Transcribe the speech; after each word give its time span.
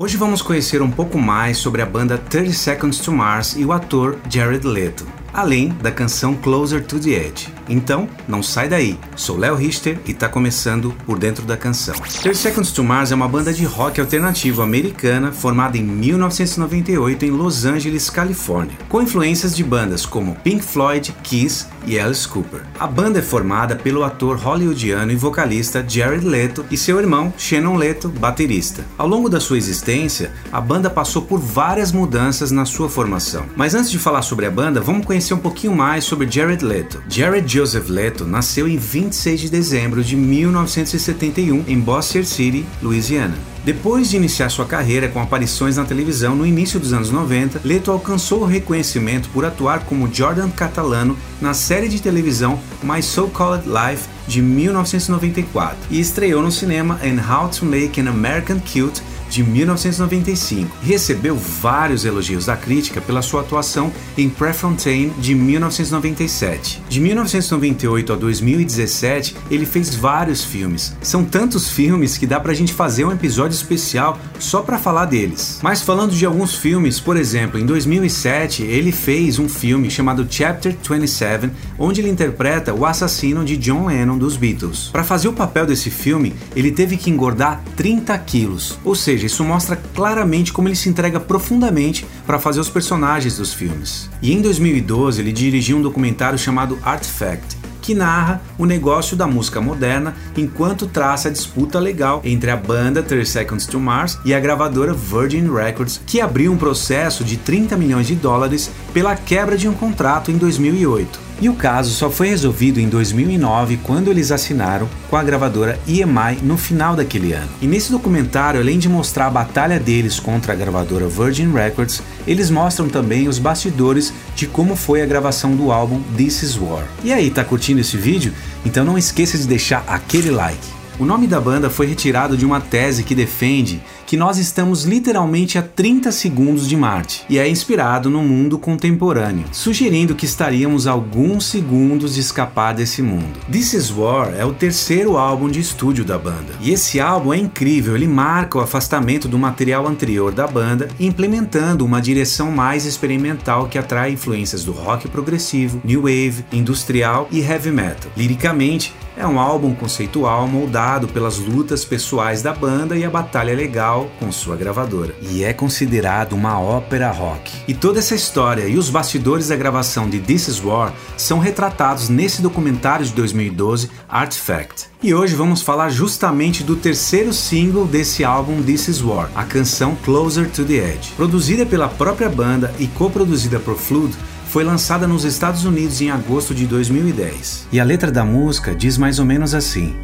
Hoje 0.00 0.16
vamos 0.16 0.40
conhecer 0.40 0.80
um 0.80 0.88
pouco 0.88 1.18
mais 1.18 1.58
sobre 1.58 1.82
a 1.82 1.86
banda 1.86 2.16
30 2.16 2.52
Seconds 2.52 3.00
to 3.00 3.10
Mars 3.10 3.56
e 3.56 3.64
o 3.64 3.72
ator 3.72 4.16
Jared 4.30 4.64
Leto, 4.64 5.04
além 5.32 5.68
da 5.82 5.90
canção 5.90 6.34
Closer 6.34 6.84
to 6.84 6.98
the 6.98 7.10
Edge. 7.10 7.48
Então, 7.68 8.08
não 8.26 8.42
sai 8.42 8.68
daí. 8.68 8.98
Sou 9.14 9.36
Léo 9.36 9.54
Richter 9.54 9.98
e 10.06 10.12
está 10.12 10.28
começando 10.28 10.94
por 11.04 11.18
dentro 11.18 11.44
da 11.44 11.56
canção. 11.56 11.94
30 11.94 12.34
Seconds 12.34 12.72
to 12.72 12.82
Mars 12.82 13.12
é 13.12 13.14
uma 13.14 13.28
banda 13.28 13.52
de 13.52 13.64
rock 13.64 14.00
alternativo 14.00 14.62
americana 14.62 15.32
formada 15.32 15.76
em 15.76 15.82
1998 15.82 17.24
em 17.26 17.30
Los 17.30 17.64
Angeles, 17.64 18.08
Califórnia, 18.08 18.76
com 18.88 19.02
influências 19.02 19.54
de 19.54 19.62
bandas 19.62 20.06
como 20.06 20.34
Pink 20.36 20.64
Floyd, 20.64 21.14
Kiss 21.22 21.66
e 21.86 21.98
Alice 21.98 22.26
Cooper. 22.26 22.62
A 22.78 22.86
banda 22.86 23.18
é 23.18 23.22
formada 23.22 23.76
pelo 23.76 24.04
ator 24.04 24.36
hollywoodiano 24.36 25.12
e 25.12 25.16
vocalista 25.16 25.84
Jared 25.86 26.24
Leto 26.24 26.64
e 26.70 26.76
seu 26.76 26.98
irmão 26.98 27.32
Shannon 27.36 27.76
Leto, 27.76 28.08
baterista. 28.08 28.84
Ao 28.96 29.06
longo 29.06 29.28
da 29.28 29.40
sua 29.40 29.58
existência, 29.58 30.32
a 30.50 30.60
banda 30.60 30.88
passou 30.88 31.22
por 31.22 31.38
várias 31.38 31.92
mudanças 31.92 32.50
na 32.50 32.64
sua 32.64 32.88
formação. 32.88 33.46
Mas 33.56 33.74
antes 33.74 33.90
de 33.90 33.98
falar 33.98 34.22
sobre 34.22 34.46
a 34.46 34.50
banda, 34.50 34.80
vamos 34.80 35.04
conhecer 35.04 35.17
um 35.34 35.38
pouquinho 35.38 35.74
mais 35.74 36.04
sobre 36.04 36.30
Jared 36.30 36.64
Leto. 36.64 37.02
Jared 37.08 37.52
Joseph 37.52 37.88
Leto 37.88 38.24
nasceu 38.24 38.68
em 38.68 38.76
26 38.76 39.40
de 39.40 39.48
dezembro 39.50 40.02
de 40.02 40.16
1971 40.16 41.64
em 41.66 41.78
Bossier 41.78 42.24
City, 42.24 42.64
Louisiana. 42.82 43.34
Depois 43.64 44.08
de 44.08 44.16
iniciar 44.16 44.48
sua 44.48 44.64
carreira 44.64 45.08
com 45.08 45.20
aparições 45.20 45.76
na 45.76 45.84
televisão 45.84 46.34
no 46.34 46.46
início 46.46 46.80
dos 46.80 46.92
anos 46.92 47.10
90, 47.10 47.60
Leto 47.64 47.90
alcançou 47.90 48.42
o 48.42 48.46
reconhecimento 48.46 49.28
por 49.30 49.44
atuar 49.44 49.84
como 49.84 50.12
Jordan 50.12 50.48
Catalano 50.48 51.18
na 51.40 51.52
série 51.52 51.88
de 51.88 52.00
televisão 52.00 52.58
My 52.82 53.02
So-Called 53.02 53.64
Life 53.66 54.08
de 54.26 54.40
1994 54.40 55.76
e 55.90 56.00
estreou 56.00 56.42
no 56.42 56.52
cinema 56.52 56.98
In 57.04 57.18
How 57.18 57.48
to 57.48 57.66
Make 57.66 58.00
an 58.00 58.08
American 58.08 58.58
Cute 58.60 59.02
de 59.28 59.42
1995 59.42 60.76
e 60.82 60.86
recebeu 60.86 61.36
vários 61.36 62.04
elogios 62.04 62.46
da 62.46 62.56
crítica 62.56 63.00
pela 63.00 63.22
sua 63.22 63.40
atuação 63.40 63.92
em 64.16 64.28
Prefontaine 64.28 65.10
de 65.18 65.34
1997. 65.34 66.82
De 66.88 67.00
1998 67.00 68.12
a 68.12 68.16
2017, 68.16 69.36
ele 69.50 69.66
fez 69.66 69.94
vários 69.94 70.44
filmes. 70.44 70.96
São 71.02 71.24
tantos 71.24 71.70
filmes 71.70 72.16
que 72.16 72.26
dá 72.26 72.40
pra 72.40 72.54
gente 72.54 72.72
fazer 72.72 73.04
um 73.04 73.12
episódio 73.12 73.54
especial 73.54 74.18
só 74.38 74.62
para 74.62 74.78
falar 74.78 75.06
deles. 75.06 75.60
Mas 75.62 75.82
falando 75.82 76.12
de 76.12 76.24
alguns 76.24 76.54
filmes, 76.54 77.00
por 77.00 77.16
exemplo, 77.16 77.58
em 77.58 77.66
2007 77.66 78.62
ele 78.62 78.92
fez 78.92 79.38
um 79.38 79.48
filme 79.48 79.90
chamado 79.90 80.26
Chapter 80.28 80.76
27, 80.88 81.50
onde 81.78 82.00
ele 82.00 82.10
interpreta 82.10 82.74
o 82.74 82.86
assassino 82.86 83.44
de 83.44 83.56
John 83.56 83.86
Lennon 83.86 84.18
dos 84.18 84.36
Beatles. 84.36 84.88
Para 84.92 85.04
fazer 85.04 85.28
o 85.28 85.32
papel 85.32 85.66
desse 85.66 85.90
filme, 85.90 86.34
ele 86.54 86.70
teve 86.70 86.96
que 86.96 87.10
engordar 87.10 87.62
30 87.76 88.16
quilos, 88.18 88.78
ou 88.84 88.94
seja, 88.94 89.17
seja, 89.18 89.26
isso 89.26 89.44
mostra 89.44 89.76
claramente 89.94 90.52
como 90.52 90.68
ele 90.68 90.76
se 90.76 90.88
entrega 90.88 91.18
profundamente 91.18 92.06
para 92.26 92.38
fazer 92.38 92.60
os 92.60 92.70
personagens 92.70 93.36
dos 93.36 93.52
filmes. 93.52 94.08
E 94.22 94.32
em 94.32 94.40
2012 94.40 95.20
ele 95.20 95.32
dirigiu 95.32 95.76
um 95.76 95.82
documentário 95.82 96.38
chamado 96.38 96.78
Artifact, 96.82 97.56
que 97.82 97.94
narra 97.94 98.40
o 98.58 98.66
negócio 98.66 99.16
da 99.16 99.26
música 99.26 99.60
moderna 99.60 100.14
enquanto 100.36 100.86
traça 100.86 101.28
a 101.28 101.32
disputa 101.32 101.78
legal 101.78 102.20
entre 102.24 102.50
a 102.50 102.56
banda 102.56 103.02
30 103.02 103.24
Seconds 103.24 103.66
to 103.66 103.80
Mars 103.80 104.18
e 104.24 104.34
a 104.34 104.40
gravadora 104.40 104.92
Virgin 104.92 105.50
Records, 105.52 106.00
que 106.06 106.20
abriu 106.20 106.52
um 106.52 106.56
processo 106.56 107.24
de 107.24 107.36
30 107.36 107.76
milhões 107.76 108.06
de 108.06 108.14
dólares 108.14 108.70
pela 108.92 109.16
quebra 109.16 109.56
de 109.56 109.68
um 109.68 109.74
contrato 109.74 110.30
em 110.30 110.36
2008. 110.36 111.27
E 111.40 111.48
o 111.48 111.54
caso 111.54 111.90
só 111.90 112.10
foi 112.10 112.28
resolvido 112.28 112.80
em 112.80 112.88
2009 112.88 113.78
quando 113.84 114.10
eles 114.10 114.32
assinaram 114.32 114.88
com 115.08 115.16
a 115.16 115.22
gravadora 115.22 115.78
EMI 115.86 116.40
no 116.42 116.56
final 116.56 116.96
daquele 116.96 117.32
ano. 117.32 117.48
E 117.62 117.66
nesse 117.66 117.92
documentário, 117.92 118.60
além 118.60 118.78
de 118.78 118.88
mostrar 118.88 119.26
a 119.26 119.30
batalha 119.30 119.78
deles 119.78 120.18
contra 120.18 120.52
a 120.52 120.56
gravadora 120.56 121.06
Virgin 121.06 121.52
Records, 121.52 122.02
eles 122.26 122.50
mostram 122.50 122.88
também 122.88 123.28
os 123.28 123.38
bastidores 123.38 124.12
de 124.34 124.46
como 124.46 124.74
foi 124.74 125.00
a 125.00 125.06
gravação 125.06 125.54
do 125.54 125.70
álbum 125.70 126.00
This 126.16 126.42
Is 126.42 126.56
War. 126.56 126.84
E 127.04 127.12
aí, 127.12 127.30
tá 127.30 127.44
curtindo 127.44 127.80
esse 127.80 127.96
vídeo? 127.96 128.32
Então 128.64 128.84
não 128.84 128.98
esqueça 128.98 129.38
de 129.38 129.46
deixar 129.46 129.84
aquele 129.86 130.30
like. 130.30 130.77
O 131.00 131.04
nome 131.04 131.28
da 131.28 131.40
banda 131.40 131.70
foi 131.70 131.86
retirado 131.86 132.36
de 132.36 132.44
uma 132.44 132.60
tese 132.60 133.04
que 133.04 133.14
defende 133.14 133.80
que 134.04 134.16
nós 134.16 134.36
estamos 134.36 134.82
literalmente 134.82 135.56
a 135.56 135.62
30 135.62 136.10
segundos 136.10 136.68
de 136.68 136.76
Marte 136.76 137.24
e 137.28 137.38
é 137.38 137.48
inspirado 137.48 138.10
no 138.10 138.20
mundo 138.20 138.58
contemporâneo, 138.58 139.44
sugerindo 139.52 140.16
que 140.16 140.24
estaríamos 140.24 140.88
alguns 140.88 141.44
segundos 141.44 142.14
de 142.14 142.20
escapar 142.20 142.74
desse 142.74 143.00
mundo. 143.00 143.38
This 143.48 143.74
Is 143.74 143.92
War 143.92 144.34
é 144.36 144.44
o 144.44 144.52
terceiro 144.52 145.16
álbum 145.16 145.48
de 145.48 145.60
estúdio 145.60 146.04
da 146.04 146.18
banda 146.18 146.52
e 146.60 146.72
esse 146.72 146.98
álbum 146.98 147.32
é 147.32 147.38
incrível, 147.38 147.94
ele 147.94 148.08
marca 148.08 148.58
o 148.58 148.60
afastamento 148.60 149.28
do 149.28 149.38
material 149.38 149.86
anterior 149.86 150.32
da 150.32 150.48
banda, 150.48 150.88
implementando 150.98 151.84
uma 151.84 152.02
direção 152.02 152.50
mais 152.50 152.84
experimental 152.84 153.68
que 153.68 153.78
atrai 153.78 154.14
influências 154.14 154.64
do 154.64 154.72
rock 154.72 155.06
progressivo, 155.06 155.80
new 155.84 156.02
wave, 156.02 156.44
industrial 156.52 157.28
e 157.30 157.38
heavy 157.40 157.70
metal. 157.70 158.10
Liricamente, 158.16 158.92
é 159.16 159.26
um 159.26 159.38
álbum 159.40 159.74
conceitual 159.74 160.46
moldado 160.46 160.87
pelas 161.06 161.38
lutas 161.38 161.84
pessoais 161.84 162.40
da 162.40 162.54
banda 162.54 162.96
e 162.96 163.04
a 163.04 163.10
batalha 163.10 163.54
legal 163.54 164.10
com 164.18 164.32
sua 164.32 164.56
gravadora. 164.56 165.14
E 165.20 165.44
é 165.44 165.52
considerado 165.52 166.32
uma 166.32 166.58
ópera 166.58 167.10
rock. 167.10 167.52
E 167.68 167.74
toda 167.74 167.98
essa 167.98 168.14
história 168.14 168.66
e 168.66 168.78
os 168.78 168.88
bastidores 168.88 169.48
da 169.48 169.56
gravação 169.56 170.08
de 170.08 170.18
This 170.18 170.48
Is 170.48 170.64
War 170.64 170.94
são 171.14 171.38
retratados 171.38 172.08
nesse 172.08 172.40
documentário 172.40 173.04
de 173.04 173.12
2012, 173.12 173.90
Artifact. 174.08 174.86
E 175.02 175.12
hoje 175.12 175.34
vamos 175.34 175.60
falar 175.60 175.90
justamente 175.90 176.64
do 176.64 176.74
terceiro 176.74 177.34
single 177.34 177.86
desse 177.86 178.24
álbum 178.24 178.62
This 178.62 178.88
Is 178.88 179.02
War, 179.02 179.28
a 179.34 179.44
canção 179.44 179.94
Closer 180.04 180.48
to 180.48 180.64
the 180.64 180.74
Edge. 180.74 181.12
Produzida 181.16 181.66
pela 181.66 181.88
própria 181.88 182.30
banda 182.30 182.72
e 182.78 182.86
coproduzida 182.86 183.60
por 183.60 183.76
Flood, 183.76 184.16
foi 184.48 184.64
lançada 184.64 185.06
nos 185.06 185.24
Estados 185.24 185.66
Unidos 185.66 186.00
em 186.00 186.10
agosto 186.10 186.54
de 186.54 186.66
2010. 186.66 187.68
E 187.70 187.78
a 187.78 187.84
letra 187.84 188.10
da 188.10 188.24
música 188.24 188.74
diz 188.74 188.96
mais 188.96 189.18
ou 189.18 189.26
menos 189.26 189.54
assim: 189.54 189.94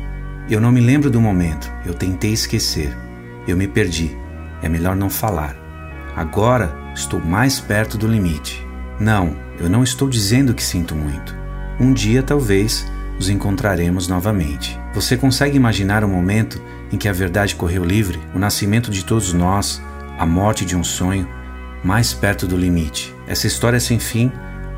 Eu 0.49 0.61
não 0.61 0.71
me 0.71 0.81
lembro 0.81 1.11
do 1.11 1.23
momento, 1.23 1.73
eu 1.87 1.95
tentei 1.95 2.33
esquecer, 2.33 2.95
eu 3.49 3.57
me 3.57 3.67
perdi, 3.67 4.15
é 4.63 4.69
melhor 4.69 4.95
não 4.95 5.09
falar. 5.09 5.57
Agora 6.15 6.77
estou 6.95 7.19
mais 7.19 7.61
perto 7.61 7.97
do 7.97 8.07
limite. 8.07 8.63
Não, 9.01 9.35
eu 9.59 9.71
não 9.71 9.83
estou 9.83 10.07
dizendo 10.07 10.53
que 10.53 10.63
sinto 10.63 10.95
muito. 10.95 11.35
Um 11.81 11.95
dia 11.95 12.23
talvez 12.23 12.87
nos 13.17 13.31
encontraremos 13.31 14.07
novamente. 14.07 14.79
Você 14.93 15.17
consegue 15.17 15.57
imaginar 15.57 16.05
o 16.05 16.09
momento 16.09 16.61
em 16.93 16.99
que 16.99 17.09
a 17.09 17.13
verdade 17.13 17.57
correu 17.57 17.83
livre, 17.83 18.21
o 18.35 18.39
nascimento 18.39 18.91
de 18.91 19.03
todos 19.03 19.33
nós, 19.33 19.83
a 20.19 20.27
morte 20.27 20.67
de 20.67 20.77
um 20.77 20.85
sonho, 20.85 21.27
mais 21.83 22.13
perto 22.13 22.47
do 22.47 22.57
limite. 22.57 23.15
Essa 23.27 23.47
história 23.47 23.81
sem 23.81 23.99
fim 23.99 24.31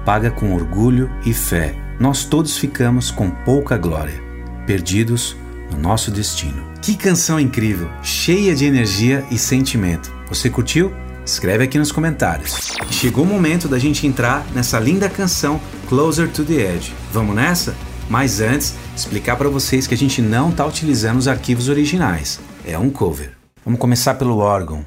paga 0.05 0.31
com 0.31 0.55
orgulho 0.55 1.11
e 1.25 1.35
fé. 1.35 1.75
Nós 1.99 2.25
todos 2.25 2.57
ficamos 2.57 3.11
com 3.11 3.31
pouca 3.31 3.77
glória, 3.77 4.23
perdidos 4.65 5.37
no 5.71 5.79
nosso 5.79 6.11
destino. 6.11 6.65
Que 6.83 6.97
canção 6.97 7.41
incrível, 7.41 7.91
cheia 8.03 8.55
de 8.55 8.65
energia 8.65 9.25
e 9.31 9.39
sentimento. 9.39 10.13
Você 10.29 10.51
curtiu? 10.51 10.93
Escreve 11.25 11.65
aqui 11.65 11.79
nos 11.79 11.91
comentários. 11.91 12.77
Chegou 12.91 13.25
o 13.25 13.27
momento 13.27 13.67
da 13.69 13.79
gente 13.79 14.07
entrar 14.07 14.47
nessa 14.55 14.79
linda 14.79 15.09
canção 15.09 15.61
Closer 15.89 16.31
to 16.31 16.45
the 16.45 16.55
Edge. 16.55 16.95
Vamos 17.13 17.35
nessa? 17.35 17.75
Mas 18.09 18.41
antes, 18.41 18.75
explicar 18.97 19.37
para 19.37 19.49
vocês 19.49 19.87
que 19.87 19.95
a 19.95 19.99
gente 19.99 20.23
não 20.23 20.51
está 20.51 20.65
utilizando 20.65 21.19
os 21.19 21.27
arquivos 21.27 21.69
originais. 21.69 22.39
É 22.65 22.79
um 22.79 22.91
cover. 22.91 23.33
Vamos 23.65 23.81
começar 23.81 24.15
pelo 24.15 24.39
órgão. 24.39 24.87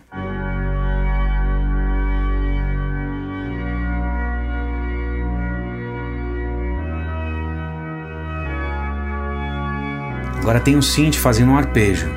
Agora 10.49 10.63
tem 10.63 10.75
um 10.75 10.81
synth 10.81 11.17
fazendo 11.17 11.51
um 11.51 11.57
arpejo. 11.59 12.09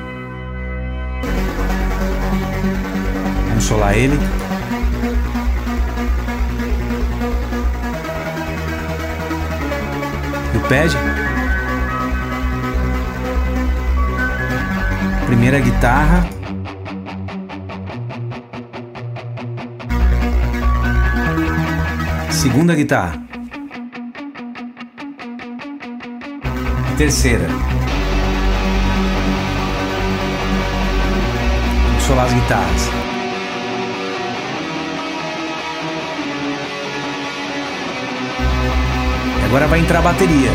Vamos 3.49 3.63
solar 3.63 3.95
ele. 3.95 4.17
E 10.51 10.57
o 10.57 10.61
pad. 10.61 10.97
Primeira 15.27 15.59
guitarra. 15.59 16.27
Segunda 22.31 22.73
guitarra. 22.73 23.21
Terceira. 26.97 27.47
solar 32.03 32.25
as 32.25 32.33
guitarras. 32.33 32.89
E 39.41 39.45
agora 39.45 39.67
vai 39.67 39.79
entrar 39.79 39.99
a 39.99 40.01
bateria. 40.01 40.51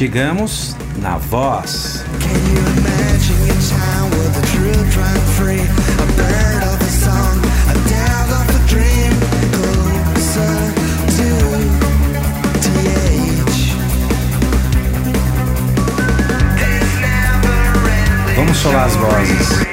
chegamos 0.00 0.74
na 0.96 1.18
voz. 1.18 2.02
Vamos 18.80 19.69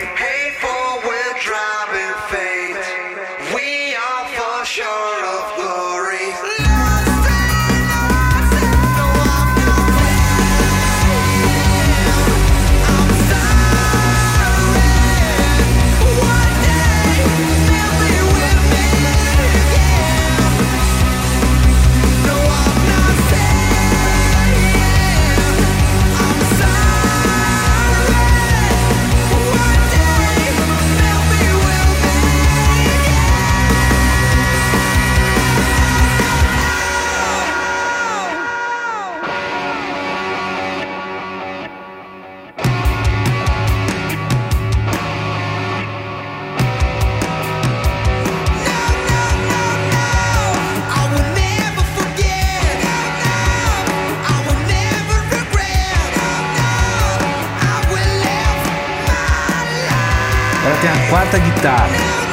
quarta 61.09 61.37
guitarra. 61.39 62.26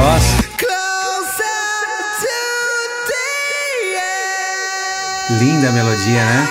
Voz. 0.00 0.22
Linda 5.38 5.68
a 5.68 5.72
melodia, 5.72 6.24
né? 6.24 6.48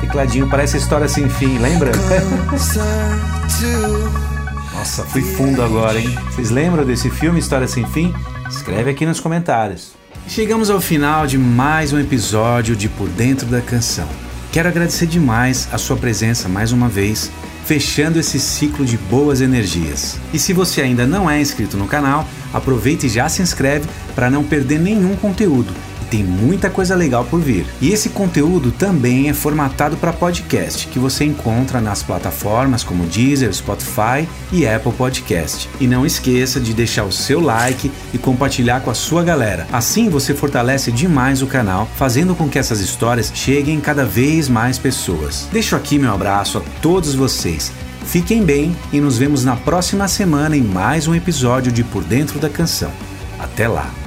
Tecladinho 0.00 0.48
parece 0.48 0.76
história 0.76 1.08
sem 1.08 1.28
fim, 1.28 1.58
lembra? 1.58 1.92
Nossa, 4.84 5.02
fui 5.02 5.22
fundo 5.22 5.62
agora, 5.62 5.98
hein? 5.98 6.14
Vocês 6.26 6.50
lembram 6.50 6.84
desse 6.84 7.08
filme 7.08 7.38
História 7.38 7.66
Sem 7.66 7.86
Fim? 7.86 8.12
Escreve 8.50 8.90
aqui 8.90 9.06
nos 9.06 9.18
comentários. 9.18 9.92
Chegamos 10.28 10.68
ao 10.68 10.78
final 10.78 11.26
de 11.26 11.38
mais 11.38 11.90
um 11.94 11.98
episódio 11.98 12.76
de 12.76 12.86
Por 12.86 13.08
Dentro 13.08 13.46
da 13.46 13.62
Canção. 13.62 14.06
Quero 14.52 14.68
agradecer 14.68 15.06
demais 15.06 15.70
a 15.72 15.78
sua 15.78 15.96
presença 15.96 16.50
mais 16.50 16.70
uma 16.70 16.86
vez, 16.86 17.30
fechando 17.64 18.18
esse 18.18 18.38
ciclo 18.38 18.84
de 18.84 18.98
boas 18.98 19.40
energias. 19.40 20.20
E 20.34 20.38
se 20.38 20.52
você 20.52 20.82
ainda 20.82 21.06
não 21.06 21.30
é 21.30 21.40
inscrito 21.40 21.78
no 21.78 21.88
canal, 21.88 22.28
aproveite 22.52 23.06
e 23.06 23.08
já 23.08 23.26
se 23.26 23.40
inscreve 23.40 23.88
para 24.14 24.28
não 24.28 24.44
perder 24.44 24.78
nenhum 24.78 25.16
conteúdo 25.16 25.72
tem 26.14 26.22
muita 26.22 26.70
coisa 26.70 26.94
legal 26.94 27.24
por 27.24 27.40
vir. 27.40 27.66
E 27.80 27.90
esse 27.90 28.10
conteúdo 28.10 28.70
também 28.70 29.28
é 29.28 29.34
formatado 29.34 29.96
para 29.96 30.12
podcast, 30.12 30.86
que 30.86 30.98
você 31.00 31.24
encontra 31.24 31.80
nas 31.80 32.04
plataformas 32.04 32.84
como 32.84 33.04
Deezer, 33.06 33.52
Spotify 33.52 34.28
e 34.52 34.64
Apple 34.64 34.92
Podcast. 34.92 35.68
E 35.80 35.88
não 35.88 36.06
esqueça 36.06 36.60
de 36.60 36.72
deixar 36.72 37.02
o 37.02 37.10
seu 37.10 37.40
like 37.40 37.90
e 38.12 38.18
compartilhar 38.18 38.80
com 38.82 38.92
a 38.92 38.94
sua 38.94 39.24
galera. 39.24 39.66
Assim 39.72 40.08
você 40.08 40.32
fortalece 40.32 40.92
demais 40.92 41.42
o 41.42 41.48
canal, 41.48 41.88
fazendo 41.96 42.36
com 42.36 42.48
que 42.48 42.60
essas 42.60 42.78
histórias 42.78 43.32
cheguem 43.34 43.80
cada 43.80 44.04
vez 44.04 44.48
mais 44.48 44.78
pessoas. 44.78 45.48
Deixo 45.50 45.74
aqui 45.74 45.98
meu 45.98 46.14
abraço 46.14 46.58
a 46.58 46.62
todos 46.80 47.16
vocês. 47.16 47.72
Fiquem 48.04 48.44
bem 48.44 48.76
e 48.92 49.00
nos 49.00 49.18
vemos 49.18 49.44
na 49.44 49.56
próxima 49.56 50.06
semana 50.06 50.56
em 50.56 50.62
mais 50.62 51.08
um 51.08 51.14
episódio 51.14 51.72
de 51.72 51.82
Por 51.82 52.04
Dentro 52.04 52.38
da 52.38 52.48
Canção. 52.48 52.92
Até 53.36 53.66
lá! 53.66 54.03